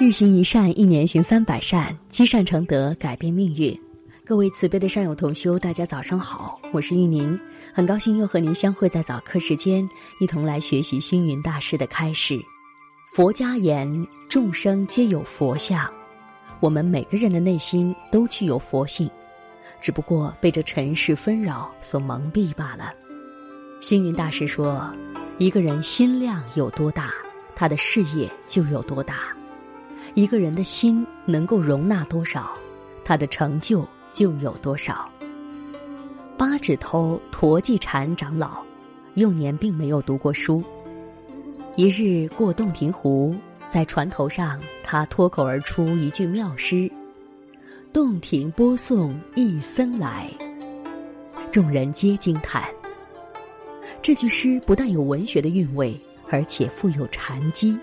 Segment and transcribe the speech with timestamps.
[0.00, 3.76] 日行一善，一年行三百善，积善成德，改变命运。
[4.24, 7.36] 各位慈悲的善友同修，大家早上好，我是玉宁，
[7.72, 9.88] 很高兴又和您相会在早课时间，
[10.20, 12.38] 一同来学习星云大师的开示。
[13.12, 15.92] 佛家言，众生皆有佛相，
[16.60, 19.10] 我们每个人的内心都具有佛性，
[19.80, 22.92] 只不过被这尘世纷扰所蒙蔽罢了。
[23.80, 24.88] 星云大师说，
[25.38, 27.10] 一个人心量有多大，
[27.56, 29.36] 他的事业就有多大。
[30.18, 32.52] 一个人的心能够容纳多少，
[33.04, 35.08] 他的成就就有多少。
[36.36, 38.60] 八指头陀季禅长老，
[39.14, 40.60] 幼年并没有读过书。
[41.76, 43.32] 一日过洞庭湖，
[43.68, 46.90] 在船头上，他脱口而出一句妙诗
[47.94, 50.28] ：“洞庭波送一僧来。”
[51.52, 52.64] 众人皆惊叹。
[54.02, 55.96] 这句诗不但有文学的韵味，
[56.28, 57.78] 而且富有禅机。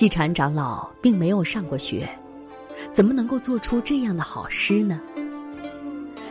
[0.00, 2.08] 季禅长老并没有上过学，
[2.90, 4.98] 怎么能够做出这样的好诗呢？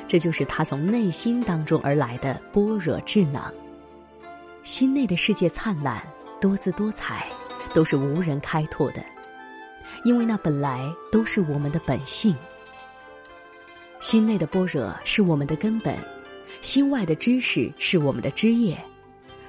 [0.07, 3.39] 这就是他从内心当中而来的般若智能。
[4.63, 6.01] 心内的世界灿烂
[6.41, 7.27] 多姿多彩，
[7.71, 9.05] 都是无人开拓的，
[10.03, 12.35] 因为那本来都是我们的本性。
[13.99, 15.95] 心内的般若是我们的根本，
[16.63, 18.75] 心外的知识是我们的枝叶，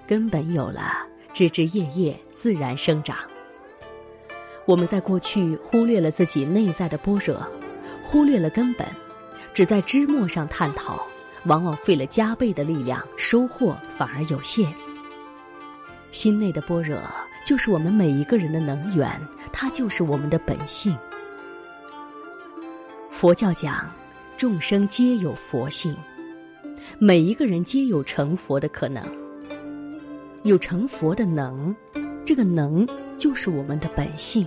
[0.06, 3.16] 根本有了，枝枝叶叶自然生长。
[4.70, 7.44] 我们在过去忽略了自己内在的般若，
[8.04, 8.86] 忽略了根本，
[9.52, 11.04] 只在枝末上探讨，
[11.46, 14.72] 往往费了加倍的力量，收获反而有限。
[16.12, 16.96] 心内的般若
[17.44, 19.20] 就是我们每一个人的能源，
[19.52, 20.96] 它就是我们的本性。
[23.10, 23.92] 佛教讲，
[24.36, 25.96] 众生皆有佛性，
[26.96, 29.02] 每一个人皆有成佛的可能，
[30.44, 31.74] 有成佛的能，
[32.24, 32.86] 这个能
[33.18, 34.46] 就是我们的本性。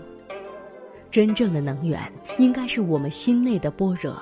[1.13, 4.19] 真正的能源应该是我们心内的般若。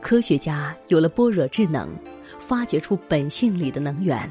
[0.00, 1.88] 科学家有了般若智能，
[2.40, 4.28] 发掘出本性里的能源，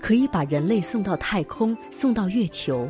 [0.00, 2.88] 可以把人类送到太空，送到月球。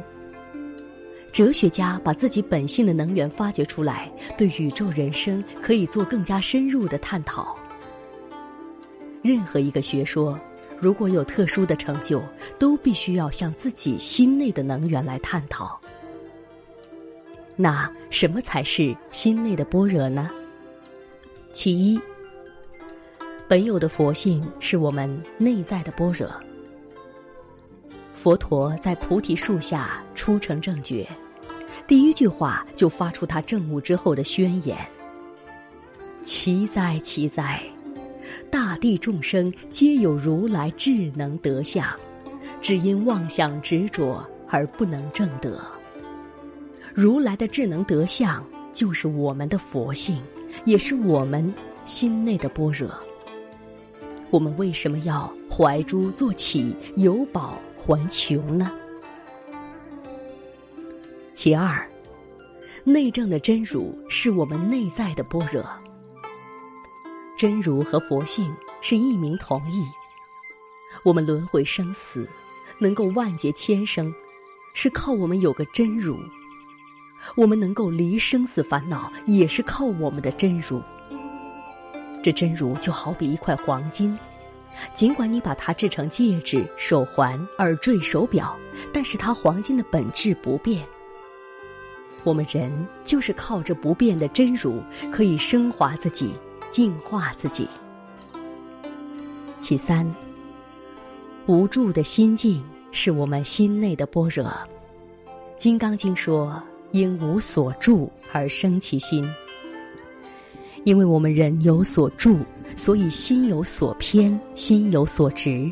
[1.32, 7.56] 哲学家把自己本性的能源发掘出来，对宇宙人生可以做更加深入的探讨。
[9.22, 10.38] 任何一个学说，
[10.78, 12.22] 如果有特殊的成就，
[12.58, 15.79] 都必须要向自己心内的能源来探讨。
[17.60, 20.30] 那什么才是心内的般若呢？
[21.52, 22.00] 其一，
[23.46, 26.26] 本有的佛性是我们内在的般若。
[28.14, 31.06] 佛陀在菩提树下初成正觉，
[31.86, 34.78] 第一句话就发出他证悟之后的宣言
[36.24, 37.62] ：“奇哉，奇哉！
[38.50, 41.86] 大地众生皆有如来智能德相，
[42.62, 45.60] 只因妄想执着而不能证得。”
[46.94, 50.22] 如来的智能德相，就是我们的佛性，
[50.64, 51.52] 也是我们
[51.84, 52.88] 心内的般若。
[54.30, 58.72] 我们为什么要怀珠做起，有宝还穷呢？
[61.34, 61.88] 其二，
[62.84, 65.64] 内证的真如是我们内在的般若。
[67.36, 69.84] 真如和佛性是一名同义。
[71.02, 72.28] 我们轮回生死，
[72.78, 74.12] 能够万劫千生，
[74.74, 76.18] 是靠我们有个真如。
[77.36, 80.82] 我们能够离生死烦恼，也是靠我们的真如。
[82.22, 84.18] 这真如就好比一块黄金，
[84.94, 88.56] 尽管你把它制成戒指、手环、耳坠、手表，
[88.92, 90.84] 但是它黄金的本质不变。
[92.24, 92.70] 我们人
[93.04, 96.34] 就是靠着不变的真如，可以升华自己，
[96.70, 97.66] 净化自己。
[99.58, 100.06] 其三，
[101.46, 104.44] 无助的心境是我们心内的般若。
[105.56, 106.62] 《金刚经》说。
[106.92, 109.24] 因无所住而生其心，
[110.84, 112.38] 因为我们人有所住，
[112.76, 115.70] 所以心有所偏，心有所执。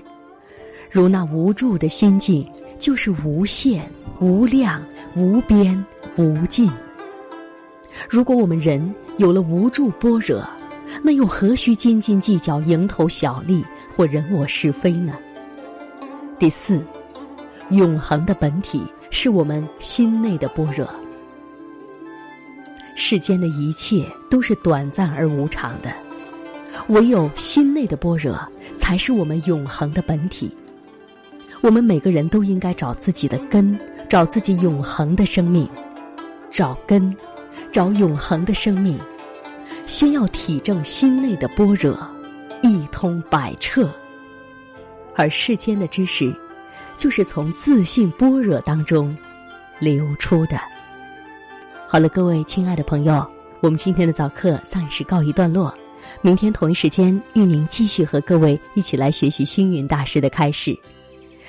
[0.91, 3.91] 如那无住的心境，就是无限、
[4.21, 4.83] 无量、
[5.17, 5.85] 无边、
[6.17, 6.71] 无尽。
[8.09, 10.49] 如果我们人有了无助般若，
[11.03, 13.65] 那又何须斤斤计较蝇头小利
[13.97, 15.13] 或人我是非呢？
[16.39, 16.81] 第四，
[17.71, 20.89] 永恒的本体是我们心内的般若。
[23.01, 25.93] 世间的一切都是短暂而无常的，
[26.89, 28.37] 唯有心内的般若
[28.77, 30.53] 才是我们永恒的本体。
[31.61, 33.79] 我们每个人都应该找自己的根，
[34.09, 35.69] 找自己永恒的生命，
[36.51, 37.17] 找根，
[37.71, 38.99] 找永恒的生命。
[39.87, 41.97] 先要体证心内的般若，
[42.63, 43.89] 一通百彻。
[45.15, 46.35] 而世间的知识，
[46.97, 49.17] 就是从自信般若当中
[49.79, 50.59] 流出的。
[51.91, 53.27] 好了，各位亲爱的朋友，
[53.63, 55.75] 我们今天的早课暂时告一段落。
[56.21, 60.79] 明天同一时间，玉宁继续和各位一起来学习星云大师的开始。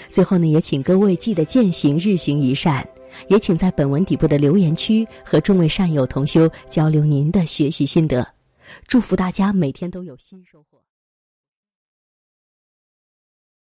[0.08, 2.88] 最后呢，也请各位记得践行日行一善，
[3.28, 8.26] 也请在本文底部的留言区和众位善友同修交流您的学习心得。
[8.88, 10.80] 祝福大家每天都有新收获。